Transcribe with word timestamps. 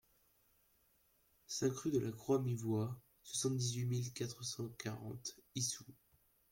cinq 1.45 1.75
rue 1.77 1.91
de 1.91 1.99
la 1.99 2.11
Croix 2.11 2.41
Mi 2.41 2.55
Voie, 2.55 2.99
soixante-dix-huit 3.21 3.85
mille 3.85 4.13
quatre 4.13 4.43
cent 4.43 4.67
quarante 4.69 5.35
Issou 5.53 5.85